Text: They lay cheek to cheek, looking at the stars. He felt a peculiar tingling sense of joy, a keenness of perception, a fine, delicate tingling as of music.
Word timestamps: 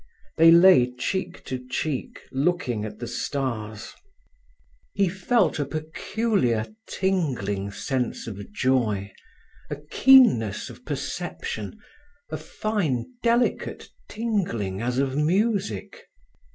They 0.35 0.49
lay 0.49 0.95
cheek 0.95 1.43
to 1.45 1.63
cheek, 1.67 2.21
looking 2.31 2.85
at 2.85 2.97
the 2.97 3.05
stars. 3.07 3.93
He 4.93 5.07
felt 5.07 5.59
a 5.59 5.65
peculiar 5.65 6.65
tingling 6.89 7.69
sense 7.69 8.25
of 8.25 8.51
joy, 8.51 9.13
a 9.69 9.75
keenness 9.75 10.71
of 10.71 10.83
perception, 10.85 11.77
a 12.31 12.37
fine, 12.37 13.13
delicate 13.21 13.89
tingling 14.09 14.81
as 14.81 14.97
of 14.97 15.15
music. 15.15 16.09